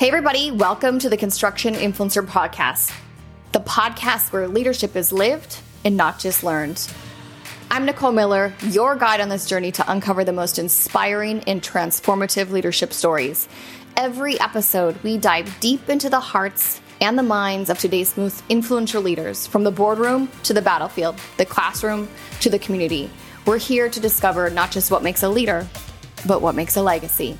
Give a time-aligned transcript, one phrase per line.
[0.00, 2.90] Hey, everybody, welcome to the Construction Influencer Podcast,
[3.52, 6.90] the podcast where leadership is lived and not just learned.
[7.70, 12.48] I'm Nicole Miller, your guide on this journey to uncover the most inspiring and transformative
[12.48, 13.46] leadership stories.
[13.94, 19.02] Every episode, we dive deep into the hearts and the minds of today's most influential
[19.02, 22.08] leaders, from the boardroom to the battlefield, the classroom
[22.40, 23.10] to the community.
[23.44, 25.68] We're here to discover not just what makes a leader,
[26.26, 27.36] but what makes a legacy.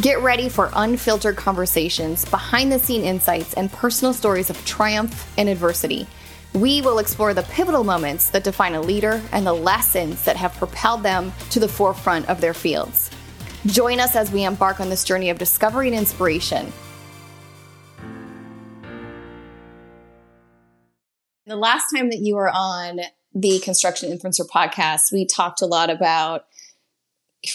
[0.00, 5.48] Get ready for unfiltered conversations, behind the scene insights, and personal stories of triumph and
[5.48, 6.08] adversity.
[6.52, 10.52] We will explore the pivotal moments that define a leader and the lessons that have
[10.56, 13.08] propelled them to the forefront of their fields.
[13.66, 16.72] Join us as we embark on this journey of discovery and inspiration.
[21.46, 22.98] The last time that you were on
[23.32, 26.46] the Construction Influencer podcast, we talked a lot about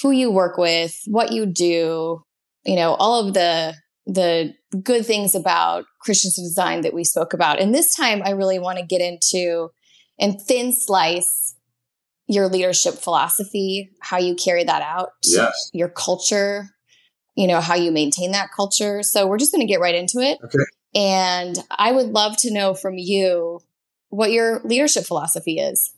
[0.02, 2.24] who you work with, what you do,
[2.70, 3.74] you know, all of the
[4.06, 4.54] the
[4.84, 7.60] good things about Chrestensen Design that we spoke about.
[7.60, 9.70] And this time I really want to get into
[10.20, 11.56] and thin slice
[12.28, 15.72] your leadership philosophy, how you carry that out, yes.
[15.74, 16.70] your culture,
[17.36, 19.02] you know, how you maintain that culture.
[19.02, 20.38] So we're just going to get right into it.
[20.44, 20.60] Okay.
[20.94, 23.62] And I would love to know from you
[24.10, 25.92] what your leadership philosophy is.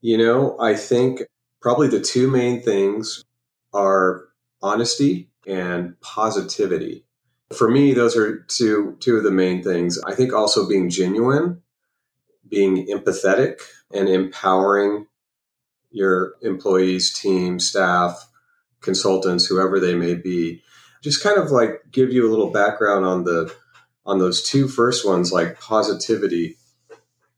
[0.00, 1.20] You know, I think
[1.60, 3.24] probably the two main things
[3.72, 4.24] are
[4.60, 7.04] honesty and positivity.
[7.52, 9.98] For me, those are two two of the main things.
[10.06, 11.62] I think also being genuine,
[12.48, 13.60] being empathetic,
[13.92, 15.06] and empowering
[15.90, 18.28] your employees, team, staff,
[18.80, 20.62] consultants, whoever they may be.
[21.02, 23.54] Just kind of like give you a little background on the
[24.04, 26.56] on those two first ones, like positivity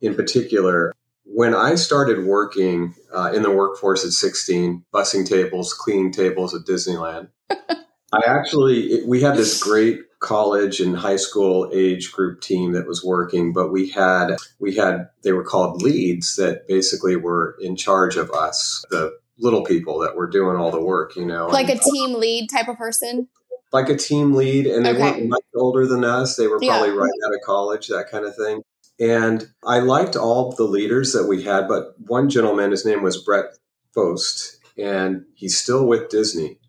[0.00, 0.92] in particular.
[1.24, 6.62] When I started working uh, in the workforce at 16, bussing tables, cleaning tables at
[6.62, 7.28] Disneyland,
[8.14, 13.04] I actually, we had this great college and high school age group team that was
[13.04, 18.16] working, but we had, we had, they were called leads that basically were in charge
[18.16, 21.48] of us, the little people that were doing all the work, you know.
[21.48, 23.28] Like and, a team lead type of person?
[23.72, 24.66] Like a team lead.
[24.66, 25.00] And they okay.
[25.00, 26.36] weren't much older than us.
[26.36, 26.94] They were probably yeah.
[26.94, 28.62] right out of college, that kind of thing.
[29.00, 33.22] And I liked all the leaders that we had, but one gentleman, his name was
[33.22, 33.46] Brett
[33.92, 36.60] Fost, and he's still with Disney.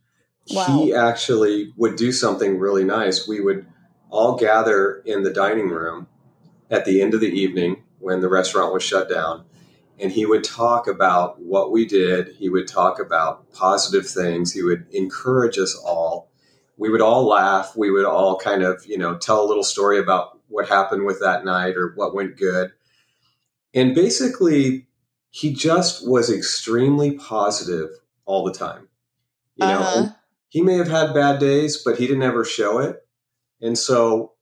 [0.51, 0.65] Wow.
[0.65, 3.27] He actually would do something really nice.
[3.27, 3.65] We would
[4.09, 6.07] all gather in the dining room
[6.69, 9.45] at the end of the evening when the restaurant was shut down.
[9.99, 12.35] And he would talk about what we did.
[12.35, 14.51] He would talk about positive things.
[14.51, 16.29] He would encourage us all.
[16.77, 17.75] We would all laugh.
[17.75, 21.21] We would all kind of, you know, tell a little story about what happened with
[21.21, 22.71] that night or what went good.
[23.73, 24.87] And basically,
[25.29, 27.89] he just was extremely positive
[28.25, 28.89] all the time.
[29.55, 30.09] You know, uh-huh
[30.55, 33.05] he may have had bad days, but he didn't ever show it.
[33.59, 34.35] And so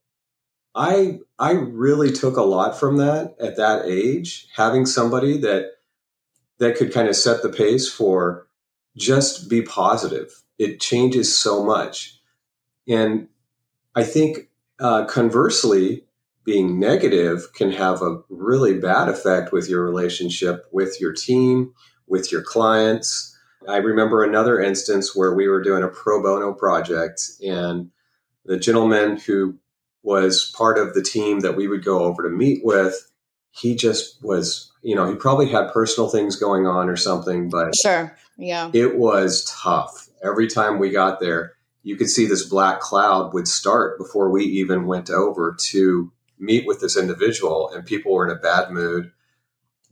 [0.72, 5.72] I I really took a lot from that at that age, having somebody that
[6.60, 8.46] that could kind of set the pace for
[8.96, 10.30] just be positive.
[10.56, 12.20] It changes so much.
[12.86, 13.26] And
[13.96, 16.04] I think uh, conversely,
[16.44, 21.74] being negative can have a really bad effect with your relationship with your team,
[22.06, 23.33] with your clients,
[23.68, 27.90] I remember another instance where we were doing a pro bono project, and
[28.44, 29.56] the gentleman who
[30.02, 33.10] was part of the team that we would go over to meet with,
[33.50, 37.74] he just was, you know, he probably had personal things going on or something, but
[37.74, 40.08] sure, yeah, it was tough.
[40.22, 41.52] Every time we got there,
[41.82, 46.66] you could see this black cloud would start before we even went over to meet
[46.66, 49.12] with this individual, and people were in a bad mood.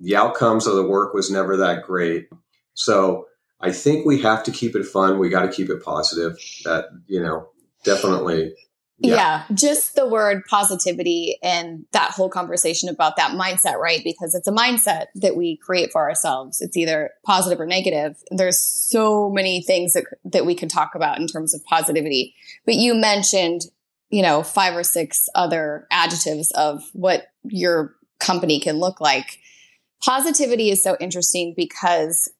[0.00, 2.28] The outcomes of the work was never that great.
[2.74, 3.28] So
[3.62, 5.18] I think we have to keep it fun.
[5.18, 6.36] We got to keep it positive.
[6.64, 7.48] That, you know,
[7.84, 8.54] definitely.
[8.98, 9.14] Yeah.
[9.14, 9.44] yeah.
[9.54, 14.00] just the word positivity and that whole conversation about that mindset, right?
[14.04, 16.60] Because it's a mindset that we create for ourselves.
[16.60, 18.16] It's either positive or negative.
[18.30, 22.34] There's so many things that, that we could talk about in terms of positivity.
[22.64, 23.62] But you mentioned,
[24.10, 29.38] you know, five or six other adjectives of what your company can look like.
[30.04, 32.30] Positivity is so interesting because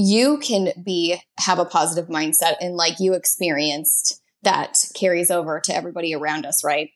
[0.00, 5.74] you can be have a positive mindset and like you experienced that carries over to
[5.74, 6.90] everybody around us, right?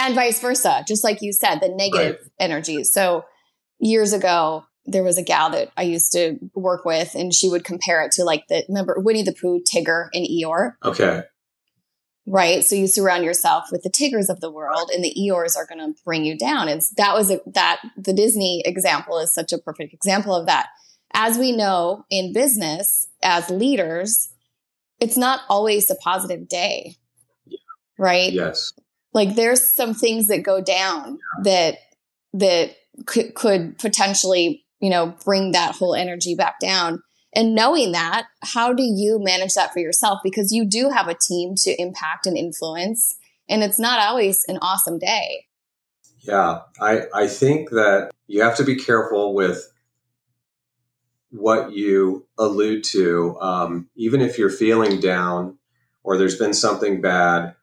[0.00, 2.30] And vice versa, just like you said, the negative right.
[2.40, 2.92] energies.
[2.92, 3.24] So
[3.78, 7.62] years ago, there was a gal that I used to work with, and she would
[7.62, 10.72] compare it to like the remember Winnie the Pooh, Tigger, and Eeyore.
[10.84, 11.22] Okay.
[12.26, 12.64] Right.
[12.64, 15.78] So you surround yourself with the Tiggers of the world, and the Eeyores are going
[15.78, 16.66] to bring you down.
[16.66, 20.66] And that was a, that the Disney example is such a perfect example of that
[21.12, 24.32] as we know in business as leaders,
[25.00, 26.96] it's not always a positive day.
[28.00, 28.32] right?
[28.32, 28.72] Yes.
[29.12, 31.78] Like there's some things that go down that
[32.32, 32.76] that
[33.06, 37.02] could, could potentially, you know, bring that whole energy back down.
[37.34, 40.20] And knowing that, how do you manage that for yourself?
[40.24, 43.16] Because you do have a team to impact and influence,
[43.48, 45.46] and it's not always an awesome day.
[46.22, 49.72] Yeah, I, I think that you have to be careful with
[51.30, 53.38] what you allude to.
[53.40, 55.58] Um, even if you're feeling down
[56.02, 57.54] or there's been something bad,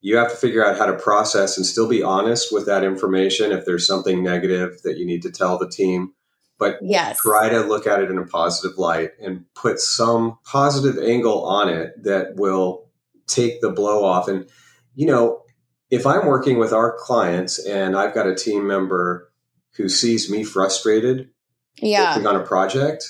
[0.00, 3.52] you have to figure out how to process and still be honest with that information
[3.52, 6.12] if there's something negative that you need to tell the team.
[6.58, 7.18] But yes.
[7.20, 11.68] try to look at it in a positive light and put some positive angle on
[11.68, 12.88] it that will
[13.26, 14.28] take the blow off.
[14.28, 14.48] And,
[14.94, 15.42] you know,
[15.90, 19.30] if I'm working with our clients and I've got a team member
[19.76, 21.30] who sees me frustrated
[21.78, 22.10] yeah.
[22.10, 23.04] working on a project,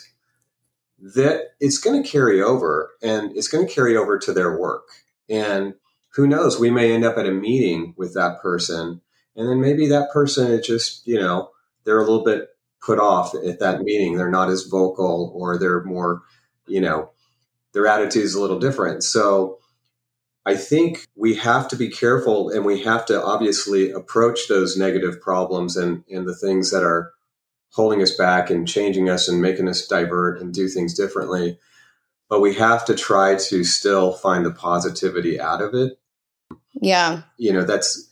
[0.98, 4.88] that it's going to carry over and it's going to carry over to their work.
[5.28, 5.74] And
[6.14, 9.00] who knows, we may end up at a meeting with that person.
[9.36, 11.50] And then maybe that person is just, you know,
[11.84, 12.48] they're a little bit
[12.80, 14.16] put off at that meeting.
[14.16, 16.22] They're not as vocal or they're more,
[16.66, 17.10] you know,
[17.72, 19.04] their attitude is a little different.
[19.04, 19.58] So
[20.46, 25.20] I think we have to be careful and we have to obviously approach those negative
[25.20, 27.12] problems and, and the things that are
[27.76, 31.58] holding us back and changing us and making us divert and do things differently.
[32.30, 35.98] But we have to try to still find the positivity out of it.
[36.72, 37.22] Yeah.
[37.36, 38.10] You know, that's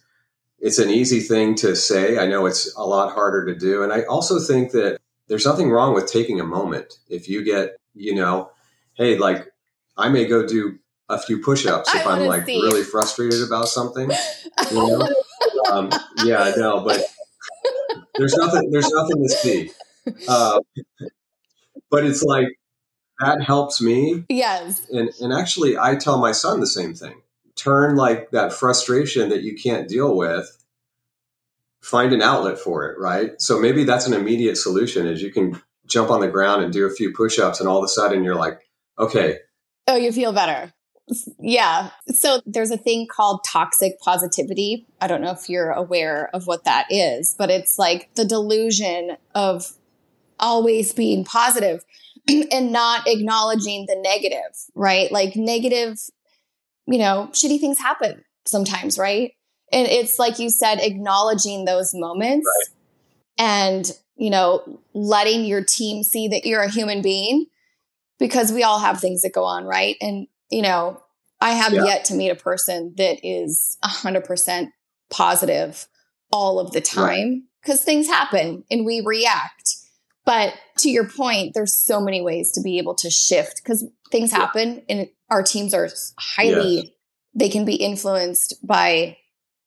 [0.58, 2.18] it's an easy thing to say.
[2.18, 3.82] I know it's a lot harder to do.
[3.82, 6.98] And I also think that there's nothing wrong with taking a moment.
[7.08, 8.50] If you get, you know,
[8.98, 9.48] hey, like
[9.96, 10.78] I may go do
[11.08, 12.60] a few push-ups if I'm like see.
[12.60, 14.10] really frustrated about something.
[14.70, 15.08] You know?
[15.72, 15.90] um,
[16.24, 17.00] yeah, I know, but
[18.16, 18.70] there's nothing.
[18.70, 19.70] There's nothing to see.
[20.28, 20.60] Uh,
[21.90, 22.48] but it's like
[23.20, 24.24] that helps me.
[24.28, 24.86] Yes.
[24.90, 27.20] And and actually, I tell my son the same thing.
[27.56, 30.50] Turn like that frustration that you can't deal with.
[31.82, 33.32] Find an outlet for it, right?
[33.40, 35.06] So maybe that's an immediate solution.
[35.06, 37.84] Is you can jump on the ground and do a few push-ups, and all of
[37.84, 38.60] a sudden you're like,
[38.98, 39.38] okay.
[39.86, 40.72] Oh, you feel better.
[41.38, 41.90] Yeah.
[42.08, 44.86] So there's a thing called toxic positivity.
[45.00, 49.16] I don't know if you're aware of what that is, but it's like the delusion
[49.34, 49.72] of
[50.40, 51.84] always being positive
[52.28, 55.12] and not acknowledging the negative, right?
[55.12, 55.98] Like negative,
[56.86, 59.32] you know, shitty things happen sometimes, right?
[59.72, 63.46] And it's like you said, acknowledging those moments right.
[63.46, 67.46] and, you know, letting your team see that you're a human being
[68.18, 69.96] because we all have things that go on, right?
[70.00, 71.02] And you know,
[71.40, 71.84] I have yeah.
[71.84, 74.68] yet to meet a person that is 100%
[75.10, 75.88] positive
[76.32, 77.84] all of the time because right.
[77.84, 79.76] things happen and we react.
[80.24, 84.30] But to your point, there's so many ways to be able to shift because things
[84.30, 84.38] yeah.
[84.38, 86.86] happen and our teams are highly, yes.
[87.34, 89.16] they can be influenced by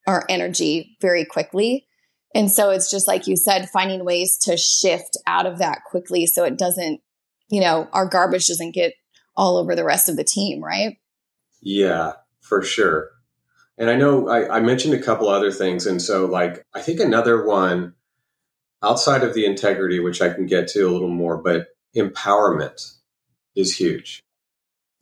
[0.07, 1.85] our energy very quickly.
[2.33, 6.25] And so it's just like you said, finding ways to shift out of that quickly
[6.25, 7.01] so it doesn't,
[7.49, 8.93] you know, our garbage doesn't get
[9.37, 10.97] all over the rest of the team, right?
[11.61, 13.11] Yeah, for sure.
[13.77, 15.85] And I know I, I, mentioned a couple other things.
[15.85, 17.93] And so, like, I think another one
[18.83, 22.95] outside of the integrity, which I can get to a little more, but empowerment
[23.55, 24.23] is huge.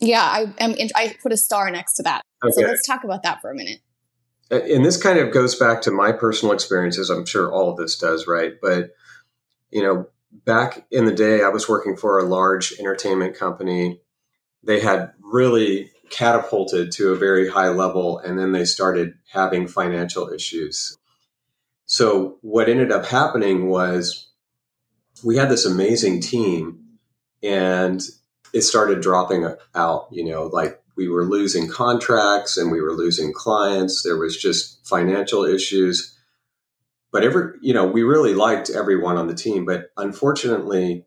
[0.01, 0.75] Yeah, I am.
[0.93, 2.21] I put a star next to that.
[2.43, 2.51] Okay.
[2.51, 3.79] So let's talk about that for a minute.
[4.51, 7.09] And this kind of goes back to my personal experiences.
[7.09, 8.53] I'm sure all of this does, right?
[8.61, 8.91] But,
[9.71, 14.01] you know, back in the day, I was working for a large entertainment company
[14.65, 20.29] they had really catapulted to a very high level and then they started having financial
[20.29, 20.97] issues.
[21.85, 24.29] So, what ended up happening was
[25.23, 26.83] we had this amazing team
[27.43, 28.01] and
[28.53, 33.33] it started dropping out, you know, like we were losing contracts and we were losing
[33.33, 34.01] clients.
[34.01, 36.17] There was just financial issues.
[37.11, 39.65] But every, you know, we really liked everyone on the team.
[39.65, 41.05] But unfortunately,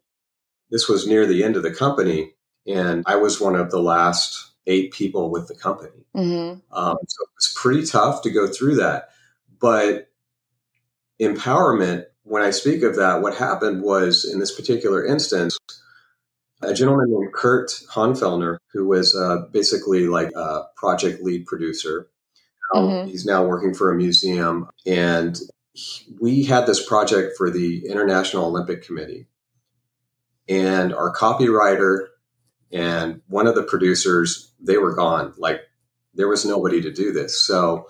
[0.71, 2.35] this was near the end of the company
[2.69, 6.05] and I was one of the last eight people with the company.
[6.15, 6.61] Mm-hmm.
[6.77, 9.09] Um, so it was pretty tough to go through that.
[9.59, 10.11] But
[11.21, 15.59] empowerment, when I speak of that, what happened was in this particular instance,
[16.63, 22.09] a gentleman named Kurt Honfellner, who was uh, basically like a project lead producer.
[22.75, 23.09] Mm-hmm.
[23.09, 24.69] He's now working for a museum.
[24.85, 25.39] And
[25.73, 29.27] he, we had this project for the International Olympic Committee.
[30.49, 32.09] And our copywriter
[32.73, 35.61] and one of the producers they were gone like
[36.15, 37.87] there was nobody to do this so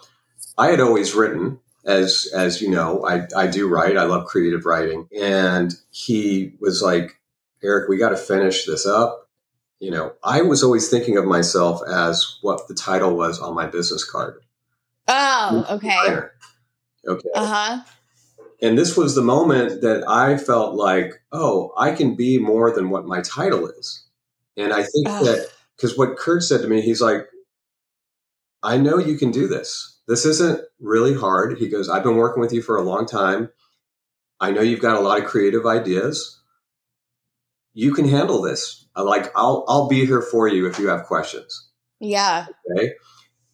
[0.56, 4.64] i had always written as as you know i i do write i love creative
[4.64, 7.18] writing and he was like
[7.62, 9.28] Erik we got to finish this up
[9.80, 13.66] you know i was always thinking of myself as what the title was on my
[13.66, 14.40] business card
[15.08, 15.97] Oh, okay.
[17.06, 17.28] Okay.
[17.35, 17.82] Uh huh.
[18.61, 22.90] And this was the moment that I felt like, oh, I can be more than
[22.90, 24.04] what my title is.
[24.59, 25.25] And I think Ugh.
[25.25, 27.27] that because what Kurt said to me, he's like,
[28.62, 30.00] I know you can do this.
[30.09, 31.59] This isn't really hard.
[31.59, 33.50] He goes, I've been working with you for a long time.
[34.41, 36.41] I know you've got a lot of creative ideas.
[37.73, 38.87] You can handle this.
[38.97, 41.69] I like I'll I'll be here for you if you have questions.
[42.00, 42.47] Yeah.
[42.73, 42.95] Okay.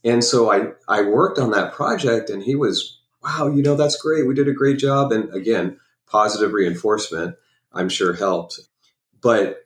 [0.04, 4.00] And so I I worked on that project and he was wow, you know, that's
[4.00, 4.26] great.
[4.26, 5.12] We did a great job.
[5.12, 7.36] And again, positive reinforcement,
[7.72, 8.60] I'm sure helped.
[9.20, 9.63] But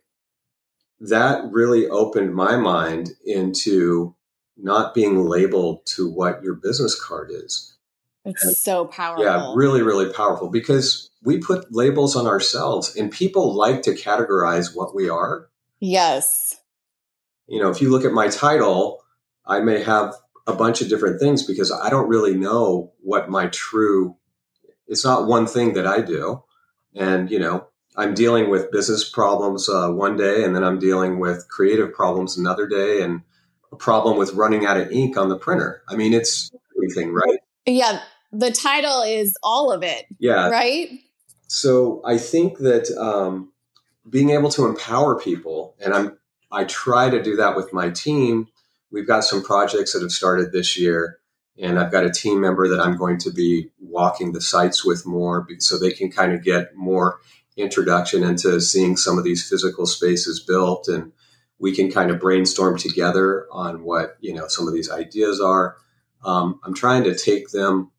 [1.01, 4.15] that really opened my mind into
[4.57, 7.77] not being labeled to what your business card is.
[8.25, 9.25] It's and, so powerful.
[9.25, 14.75] Yeah, really, really powerful because we put labels on ourselves and people like to categorize
[14.75, 15.49] what we are.
[15.81, 16.57] Yes.
[17.47, 19.03] You know, if you look at my title,
[19.47, 20.15] I may have
[20.47, 24.17] a bunch of different things because I don't really know what my true
[24.89, 26.43] it's not one thing that I do.
[26.95, 27.68] And, you know,
[27.99, 32.39] I'm dealing with business problems uh, one day and then I'm dealing with creative problems
[32.39, 33.23] another day and
[33.73, 35.83] a problem with running out of ink on the printer.
[35.89, 37.41] I mean, it's everything, right?
[37.67, 38.01] Yeah.
[38.33, 40.07] The title is all of it.
[40.19, 40.49] Yeah.
[40.49, 41.01] Right.
[41.49, 43.53] So I think that um,
[44.09, 46.19] being able to empower people, and I'm
[46.51, 48.49] I try to do that with my team
[48.91, 51.19] we've got some projects that have started this year
[51.61, 55.05] and I've got a team member that I'm going to be walking the sites with
[55.05, 57.21] more so they can kind of get more
[57.59, 61.13] introduction into seeing some of these physical spaces built and
[61.59, 65.77] we can kind of brainstorm together on what you know some of these ideas are
[66.25, 67.91] um, i'm trying to take them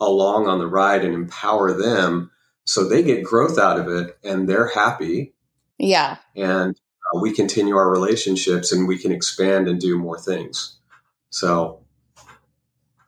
[0.00, 2.30] along on the ride and empower them
[2.64, 5.34] so they get growth out of it and they're happy
[5.78, 10.78] yeah and uh, we continue our relationships and we can expand and do more things.
[11.30, 11.80] So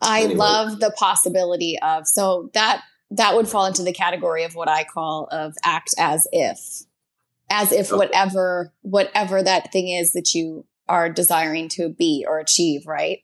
[0.03, 0.37] I anyway.
[0.37, 4.85] love the possibility of so that that would fall into the category of what I
[4.85, 6.59] call of act as if
[7.49, 7.99] as if okay.
[7.99, 13.19] whatever whatever that thing is that you are desiring to be or achieve, right?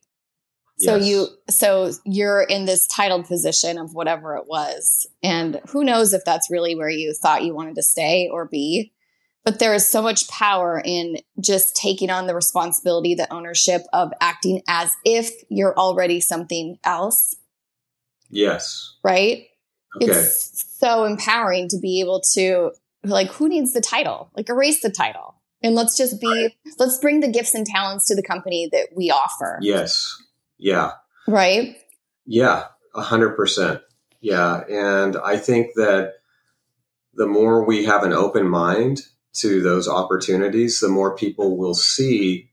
[0.79, 1.07] So yes.
[1.07, 5.07] you so you're in this titled position of whatever it was.
[5.23, 8.93] And who knows if that's really where you thought you wanted to stay or be.
[9.45, 14.13] But there is so much power in just taking on the responsibility, the ownership of
[14.21, 17.35] acting as if you're already something else.
[18.31, 18.95] Yes.
[19.03, 19.47] Right?
[19.97, 20.11] Okay.
[20.11, 22.73] It's so empowering to be able to,
[23.05, 24.31] like, who needs the title?
[24.37, 25.37] Like, erase the title.
[25.63, 26.53] And let's just be, right.
[26.79, 29.59] let's bring the gifts and talents to the company that we offer.
[29.61, 30.17] Yes.
[30.59, 30.93] Yeah.
[31.29, 31.77] Right?
[32.27, 32.65] Yeah.
[32.95, 33.81] A hundred percent.
[34.21, 34.65] Yeah.
[34.69, 36.15] And I think that
[37.15, 39.03] the more we have an open mind
[39.35, 42.51] to those opportunities, the more people will see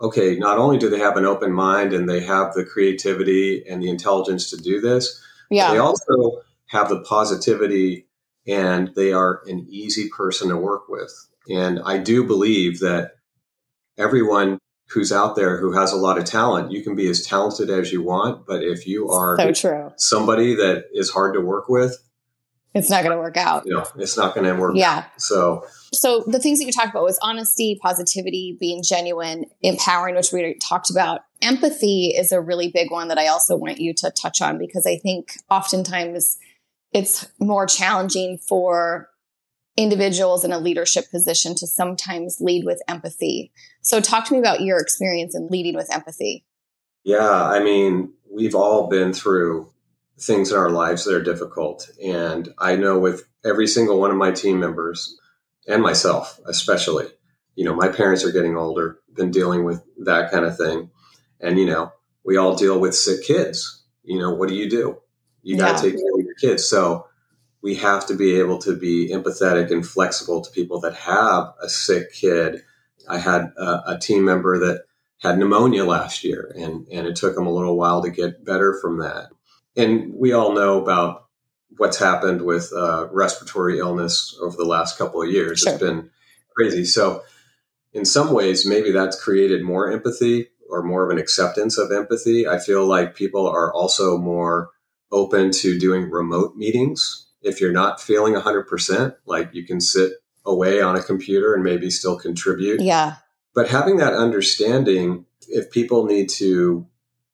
[0.00, 3.82] okay, not only do they have an open mind and they have the creativity and
[3.82, 5.72] the intelligence to do this, yeah.
[5.72, 8.06] they also have the positivity
[8.46, 11.12] and they are an easy person to work with.
[11.48, 13.12] And I do believe that
[13.98, 14.58] everyone
[14.90, 17.92] who's out there who has a lot of talent, you can be as talented as
[17.92, 19.92] you want, but if you are so true.
[19.96, 21.96] somebody that is hard to work with,
[22.72, 23.64] it's not going to work out.
[23.66, 24.76] No, it's not going to work.
[24.76, 25.04] Yeah.
[25.16, 30.32] So, so the things that you talked about was honesty, positivity, being genuine, empowering, which
[30.32, 31.22] we talked about.
[31.42, 34.86] Empathy is a really big one that I also want you to touch on because
[34.86, 36.38] I think oftentimes
[36.92, 39.08] it's more challenging for
[39.76, 43.52] individuals in a leadership position to sometimes lead with empathy.
[43.82, 46.44] So, talk to me about your experience in leading with empathy.
[47.04, 49.70] Yeah, I mean, we've all been through
[50.18, 51.90] things in our lives that are difficult.
[52.04, 55.18] And I know with every single one of my team members
[55.66, 57.06] and myself, especially,
[57.54, 60.90] you know, my parents are getting older, been dealing with that kind of thing.
[61.40, 61.92] And, you know,
[62.24, 63.82] we all deal with sick kids.
[64.02, 64.99] You know, what do you do?
[65.42, 65.92] You got to yeah.
[65.92, 66.64] take care of your kids.
[66.64, 67.06] So
[67.62, 71.68] we have to be able to be empathetic and flexible to people that have a
[71.68, 72.62] sick kid.
[73.08, 74.84] I had a, a team member that
[75.18, 78.78] had pneumonia last year and, and it took them a little while to get better
[78.80, 79.28] from that
[79.76, 81.26] and we all know about
[81.76, 85.60] what's happened with uh, respiratory illness over the last couple of years.
[85.60, 85.72] Sure.
[85.72, 86.10] It's been
[86.56, 86.84] crazy.
[86.84, 87.22] So,
[87.92, 92.46] in some ways, maybe that's created more empathy or more of an acceptance of empathy.
[92.46, 94.70] I feel like people are also more
[95.12, 97.26] open to doing remote meetings.
[97.42, 100.12] If you're not feeling 100%, like you can sit
[100.44, 102.80] away on a computer and maybe still contribute.
[102.80, 103.16] Yeah.
[103.54, 106.86] But having that understanding, if people need to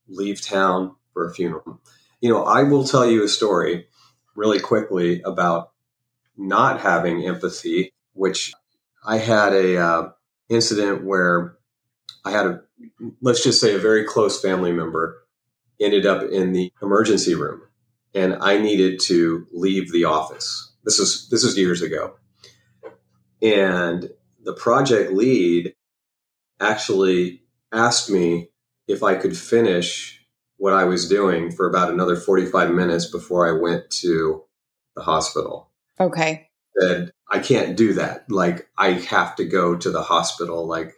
[0.08, 1.80] leave town for a funeral,
[2.20, 3.86] you know, I will tell you a story
[4.34, 5.72] really quickly about
[6.36, 8.52] not having empathy, which
[9.04, 10.08] I had a uh,
[10.48, 11.56] incident where
[12.24, 12.60] I had a
[13.22, 15.22] let's just say a very close family member
[15.80, 17.62] ended up in the emergency room
[18.16, 20.72] and I needed to leave the office.
[20.84, 22.14] This is this is years ago.
[23.42, 24.10] And
[24.42, 25.74] the project lead
[26.58, 27.42] actually
[27.72, 28.48] asked me
[28.88, 30.24] if I could finish
[30.56, 34.42] what I was doing for about another 45 minutes before I went to
[34.94, 35.70] the hospital.
[36.00, 36.48] Okay.
[36.80, 38.30] Said, I can't do that.
[38.30, 40.66] Like, I have to go to the hospital.
[40.66, 40.94] Like,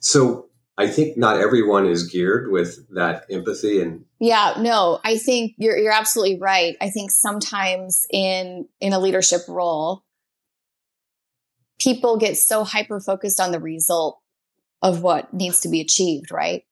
[0.00, 0.47] so
[0.78, 5.76] I think not everyone is geared with that empathy and Yeah, no, I think you're
[5.76, 6.76] you're absolutely right.
[6.80, 10.04] I think sometimes in in a leadership role
[11.80, 14.20] people get so hyper focused on the result
[14.80, 16.62] of what needs to be achieved, right?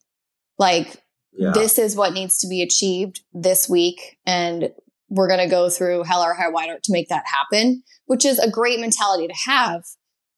[0.56, 1.02] Like
[1.36, 1.50] yeah.
[1.52, 4.72] this is what needs to be achieved this week and
[5.08, 8.38] we're going to go through hell or high water to make that happen, which is
[8.40, 9.84] a great mentality to have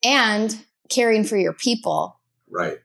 [0.03, 2.21] and caring for your people.
[2.51, 2.79] Right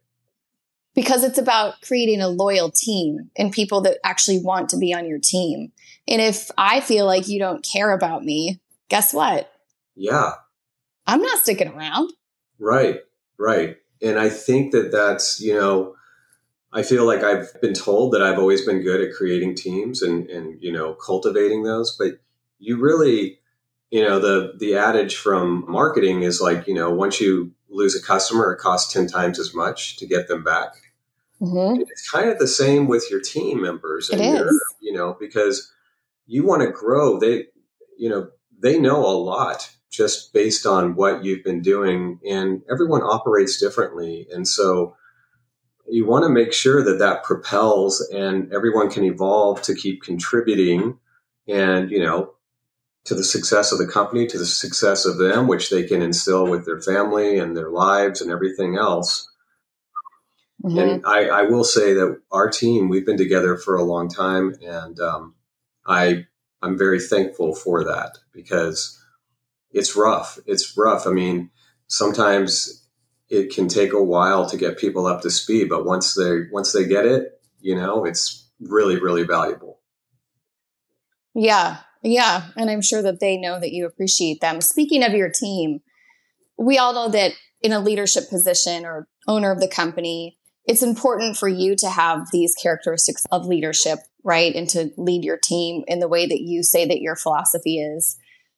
[0.95, 5.07] because it's about creating a loyal team and people that actually want to be on
[5.07, 5.71] your team.
[6.07, 8.59] And if I feel like you don't care about me,
[8.89, 9.51] guess what?
[9.95, 10.33] Yeah.
[11.07, 12.12] I'm not sticking around.
[12.59, 13.01] Right,
[13.38, 13.77] right.
[14.01, 15.95] And I think that that's, you know,
[16.71, 20.29] I feel like I've been told that I've always been good at creating teams and,
[20.29, 21.95] and you know, cultivating those.
[21.97, 22.19] But
[22.59, 23.39] you really,
[23.91, 28.01] you know, the, the adage from marketing is like, you know, once you lose a
[28.01, 30.73] customer, it costs 10 times as much to get them back.
[31.43, 31.81] Mm-hmm.
[31.81, 34.09] It's kind of the same with your team members.
[34.09, 34.63] And it is.
[34.81, 35.71] You know, because
[36.25, 37.19] you want to grow.
[37.19, 37.45] They,
[37.97, 38.29] you know,
[38.62, 44.27] they know a lot just based on what you've been doing, and everyone operates differently.
[44.33, 44.95] And so
[45.88, 50.97] you want to make sure that that propels and everyone can evolve to keep contributing
[51.47, 52.33] and, you know,
[53.03, 56.47] to the success of the company, to the success of them, which they can instill
[56.47, 59.29] with their family and their lives and everything else.
[60.63, 60.79] Mm-hmm.
[60.79, 64.56] And I, I, will say that our team, we've been together for a long time,
[64.65, 65.36] and um,
[65.86, 66.26] I
[66.62, 68.97] I'm very thankful for that because
[69.71, 70.39] it's rough.
[70.45, 71.06] It's rough.
[71.06, 71.49] I mean,
[71.88, 72.88] sometimes
[73.28, 76.71] it can take a while to get people up to speed, but once they once
[76.71, 79.82] they get it, you know, it's really really valuable.
[81.36, 84.62] Yeah, yeah, and I'm sure that they know that you appreciate them.
[84.62, 85.82] Speaking of your team,
[86.58, 91.38] we all know that in a leadership position or owner of the company, it's important
[91.38, 94.56] for you to have these characteristics of leadership, right?
[94.56, 98.17] And to lead your team in the way that you say that your philosophy is.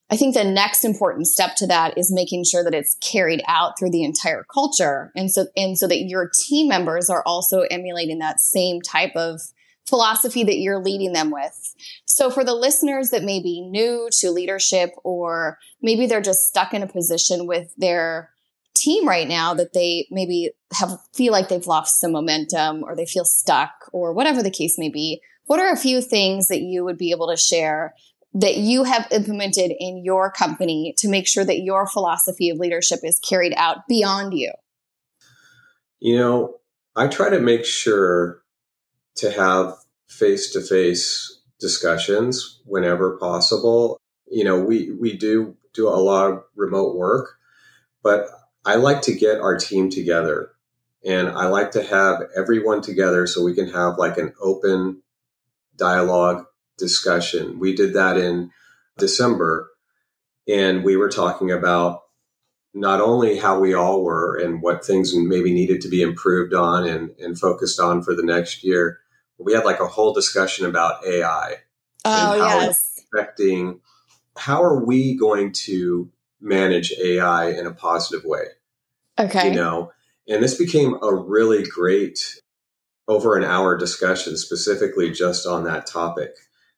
[0.10, 3.78] I think the next important step to that is making sure that it's carried out
[3.78, 5.12] through the entire culture.
[5.16, 9.42] And so, and so that your team members are also emulating that same type of
[9.88, 11.76] philosophy that you're leading them with.
[12.06, 16.74] So for the listeners that may be new to leadership or maybe they're just stuck
[16.74, 18.32] in a position with their
[18.76, 23.06] team right now that they maybe have feel like they've lost some momentum or they
[23.06, 26.84] feel stuck or whatever the case may be what are a few things that you
[26.84, 27.94] would be able to share
[28.34, 33.00] that you have implemented in your company to make sure that your philosophy of leadership
[33.04, 34.52] is carried out beyond you?
[36.00, 36.56] You know
[36.98, 38.42] i try to make sure
[39.16, 39.76] to have
[40.08, 43.98] face to face discussions whenever possible.
[44.28, 47.38] You know we we do do a lot of remote work
[48.06, 48.28] but
[48.66, 50.52] I like to get our team together
[51.06, 55.04] and I like to have everyone together so we can have like an open
[55.78, 56.46] dialogue
[56.78, 57.60] discussion.
[57.60, 58.52] We did that in
[58.98, 59.72] December
[60.48, 62.02] and we were talking about
[62.74, 66.86] not only how we all were and what things maybe needed to be improved on
[66.88, 69.00] and, and focused on for the next year.
[69.38, 71.56] We had like a whole discussion about AI.
[72.04, 73.02] Oh, and how yes.
[73.14, 73.80] affecting
[74.38, 78.46] how are we going to manage AI in a positive way.
[79.20, 79.50] Okay.
[79.50, 79.92] You know,
[80.28, 82.42] and this became a really great
[83.08, 86.32] over an hour discussion specifically just on that topic.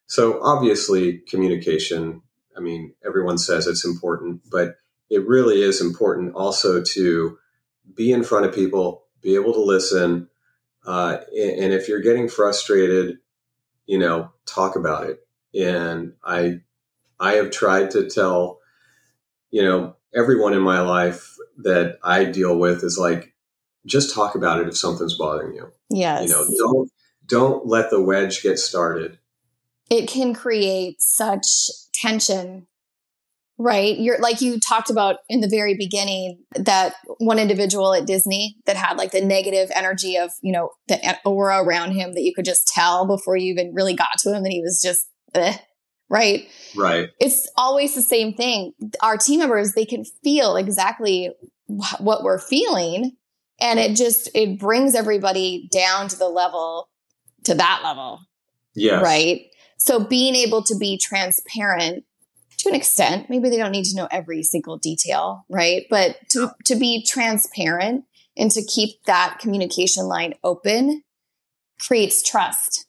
[0.07, 2.21] So obviously communication,
[2.55, 4.75] I mean, everyone says it's important, but
[5.09, 7.37] it really is important also to
[7.95, 10.27] be in front of people, be able to listen.
[10.85, 13.17] Uh, and if you're getting frustrated,
[13.85, 15.25] you know, talk about it.
[15.57, 16.59] And I,
[17.19, 18.59] I have tried to tell
[19.51, 23.33] you know, everyone in my life that I deal with is like,
[23.85, 25.71] just talk about it if something's bothering you.
[25.89, 26.23] Yes.
[26.23, 26.91] You know, don't
[27.25, 29.17] don't let the wedge get started.
[29.89, 31.45] It can create such
[31.93, 32.67] tension
[33.57, 38.55] right you're like you talked about in the very beginning that one individual at disney
[38.65, 42.33] that had like the negative energy of you know the aura around him that you
[42.35, 45.57] could just tell before you even really got to him that he was just eh,
[46.09, 46.47] right?
[46.75, 47.09] Right.
[47.19, 48.73] It's always the same thing.
[49.01, 51.31] Our team members, they can feel exactly
[51.99, 53.13] what we're feeling.
[53.59, 56.89] And it just, it brings everybody down to the level,
[57.45, 58.21] to that level.
[58.75, 59.03] Yes.
[59.03, 59.47] Right.
[59.77, 62.03] So being able to be transparent
[62.59, 65.85] to an extent, maybe they don't need to know every single detail, right?
[65.89, 71.03] But to, to be transparent and to keep that communication line open
[71.79, 72.85] creates trust.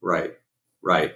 [0.00, 0.34] Right.
[0.82, 1.14] Right.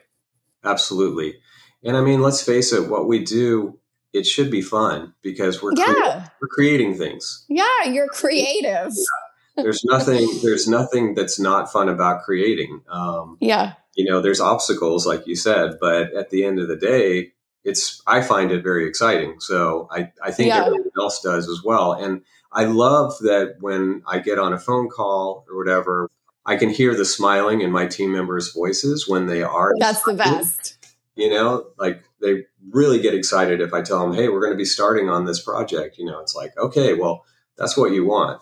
[0.65, 1.39] Absolutely.
[1.85, 3.79] And I mean, let's face it, what we do,
[4.13, 6.29] it should be fun because we're, yeah.
[6.41, 7.45] we're creating things.
[7.49, 8.93] Yeah, you're creative.
[8.93, 9.63] Yeah.
[9.63, 12.83] There's nothing there's nothing that's not fun about creating.
[12.89, 13.75] Um, yeah.
[13.97, 17.33] You know, there's obstacles, like you said, but at the end of the day,
[17.65, 19.41] it's I find it very exciting.
[19.41, 20.67] So I, I think yeah.
[20.67, 21.93] everyone else does as well.
[21.93, 26.09] And I love that when I get on a phone call or whatever,
[26.49, 29.75] I can hear the smiling in my team members' voices when they are.
[29.79, 30.79] That's the best.
[31.15, 34.57] You know, like they really get excited if I tell them, "Hey, we're going to
[34.57, 37.27] be starting on this project." You know, it's like, okay, well,
[37.59, 38.41] that's what you want.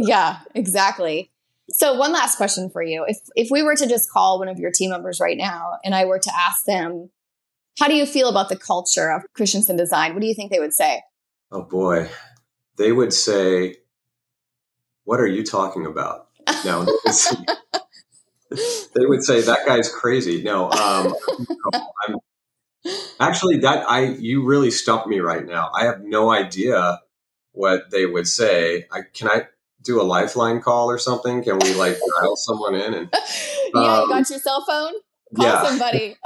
[0.00, 1.30] Yeah, exactly.
[1.70, 4.58] So, one last question for you: if if we were to just call one of
[4.58, 7.10] your team members right now, and I were to ask them,
[7.78, 10.58] "How do you feel about the culture of Chrestensen Design?" What do you think they
[10.58, 11.02] would say?
[11.52, 12.08] Oh boy,
[12.78, 13.76] they would say,
[15.04, 16.26] "What are you talking about?"
[16.64, 16.84] No,
[18.94, 20.42] they would say that guy's crazy.
[20.42, 21.14] No, um,
[22.06, 22.16] I'm
[23.20, 25.70] actually that I you really stumped me right now.
[25.74, 27.00] I have no idea
[27.52, 28.86] what they would say.
[28.92, 29.46] I can I
[29.82, 31.42] do a lifeline call or something?
[31.42, 33.08] Can we like dial someone in and
[33.74, 34.92] yeah, um, you got your cell phone?
[35.36, 35.62] Call yeah.
[35.64, 36.16] somebody.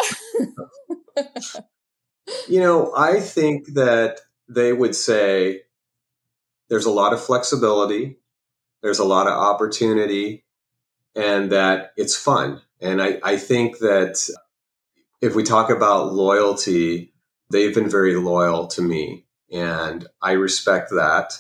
[2.48, 5.62] you know, I think that they would say
[6.68, 8.18] there's a lot of flexibility,
[8.82, 10.44] there's a lot of opportunity,
[11.14, 12.60] and that it's fun.
[12.80, 14.28] And I, I think that
[15.20, 17.14] if we talk about loyalty,
[17.50, 19.24] they've been very loyal to me.
[19.50, 21.32] And I respect that.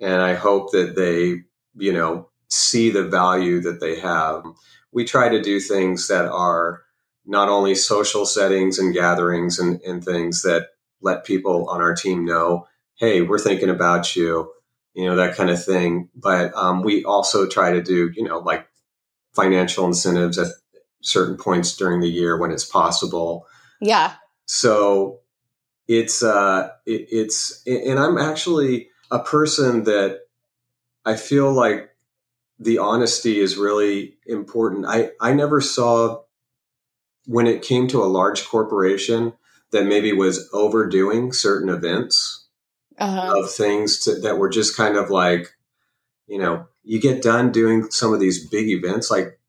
[0.00, 1.42] And I hope that they,
[1.74, 4.44] you know, see the value that they have.
[4.92, 6.82] We try to do things that are
[7.26, 10.68] not only social settings and gatherings and, and things that
[11.02, 14.50] let people on our team know, hey, we're thinking about you,
[14.94, 16.08] you know, that kind of thing.
[16.14, 18.68] But um, we also try to do, you know, like
[19.34, 20.48] financial incentives at
[21.02, 23.46] certain points during the year when it's possible.
[23.80, 24.14] Yeah.
[24.46, 25.20] So
[25.88, 30.20] it's uh it, it's and I'm actually a person that
[31.04, 31.90] I feel like
[32.58, 34.86] the honesty is really important.
[34.86, 36.22] I I never saw
[37.26, 39.32] when it came to a large corporation
[39.72, 42.39] that maybe was overdoing certain events
[43.00, 43.40] uh-huh.
[43.40, 45.54] of things to, that were just kind of like
[46.26, 49.40] you know you get done doing some of these big events like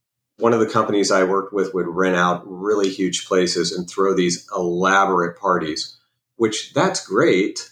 [0.42, 4.16] one of the companies I worked with would rent out really huge places and throw
[4.16, 6.00] these elaborate parties,
[6.36, 7.70] which that's great.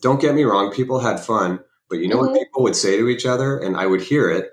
[0.00, 2.32] Don't get me wrong, people had fun, but you know mm-hmm.
[2.32, 4.52] what people would say to each other, and I would hear it.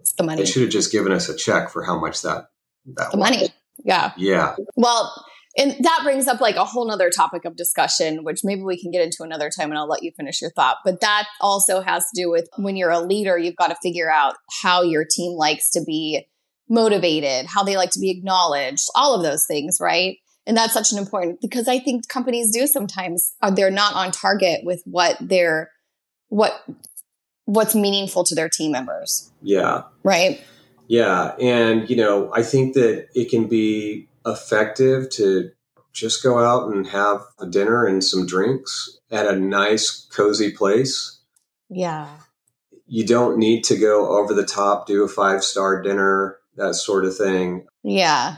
[0.00, 0.42] It's the money.
[0.42, 2.50] They should have just given us a check for how much that
[2.86, 3.30] that the was.
[3.30, 3.48] money.
[3.84, 4.12] Yeah.
[4.16, 4.56] Yeah.
[4.74, 5.24] Well,
[5.56, 8.90] and that brings up like a whole nother topic of discussion, which maybe we can
[8.90, 10.78] get into another time and I'll let you finish your thought.
[10.84, 14.10] But that also has to do with when you're a leader, you've got to figure
[14.10, 16.26] out how your team likes to be
[16.68, 20.16] motivated, how they like to be acknowledged, all of those things, right?
[20.46, 24.10] And that's such an important because I think companies do sometimes uh, they're not on
[24.10, 25.70] target with what they're
[26.28, 26.64] what
[27.44, 29.30] what's meaningful to their team members.
[29.42, 29.82] Yeah.
[30.02, 30.42] Right?
[30.88, 35.50] Yeah, and you know, I think that it can be effective to
[35.92, 41.20] just go out and have a dinner and some drinks at a nice cozy place.
[41.68, 42.08] Yeah.
[42.86, 47.04] You don't need to go over the top, do a five star dinner that sort
[47.04, 47.66] of thing.
[47.82, 48.36] Yeah.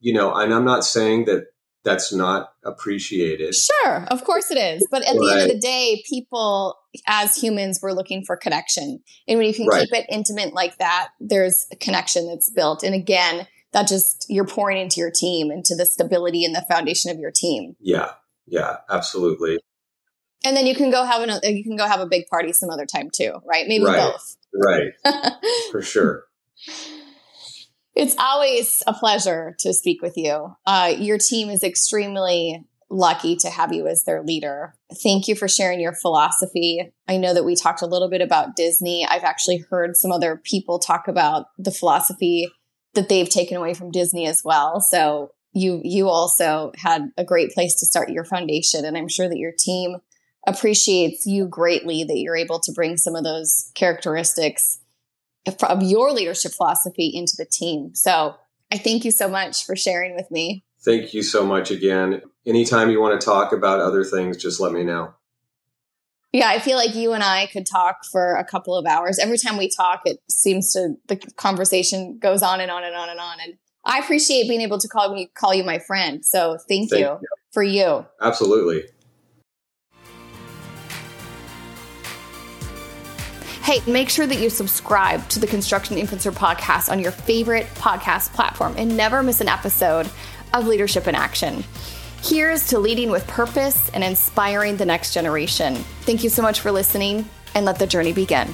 [0.00, 1.46] You know, and I'm not saying that
[1.84, 3.54] that's not appreciated.
[3.54, 4.86] Sure, of course it is.
[4.90, 5.18] But at right.
[5.18, 9.00] the end of the day, people as humans we're looking for connection.
[9.26, 9.80] And when you can right.
[9.80, 12.82] keep it intimate like that, there's a connection that's built.
[12.82, 17.10] And again, that just you're pouring into your team, into the stability and the foundation
[17.10, 17.76] of your team.
[17.80, 18.10] Yeah.
[18.46, 19.58] Yeah, absolutely.
[20.44, 22.70] And then you can go have an you can go have a big party some
[22.70, 23.66] other time too, right?
[23.66, 24.12] Maybe right.
[24.12, 24.36] both.
[24.54, 24.92] Right.
[25.70, 26.24] For sure.
[27.94, 30.54] It's always a pleasure to speak with you.
[30.64, 34.74] Uh, your team is extremely lucky to have you as their leader.
[35.02, 36.92] Thank you for sharing your philosophy.
[37.06, 39.06] I know that we talked a little bit about Disney.
[39.06, 42.48] I've actually heard some other people talk about the philosophy
[42.94, 44.80] that they've taken away from Disney as well.
[44.80, 49.28] So you you also had a great place to start your foundation and I'm sure
[49.28, 49.96] that your team
[50.46, 54.78] appreciates you greatly that you're able to bring some of those characteristics
[55.46, 57.94] of your leadership philosophy into the team.
[57.94, 58.36] So
[58.72, 60.64] I thank you so much for sharing with me.
[60.84, 62.22] Thank you so much again.
[62.46, 65.14] Anytime you want to talk about other things, just let me know.
[66.32, 69.18] Yeah, I feel like you and I could talk for a couple of hours.
[69.18, 73.08] Every time we talk, it seems to the conversation goes on and on and on
[73.08, 73.38] and on.
[73.42, 73.54] And
[73.86, 76.22] I appreciate being able to call me call you my friend.
[76.24, 78.04] So thank, thank you, you for you.
[78.20, 78.84] Absolutely.
[83.62, 88.34] Hey, make sure that you subscribe to the Construction Influencer podcast on your favorite podcast
[88.34, 90.10] platform and never miss an episode
[90.52, 91.64] of Leadership in Action.
[92.22, 95.76] Here's to leading with purpose and inspiring the next generation.
[96.02, 98.52] Thank you so much for listening, and let the journey begin.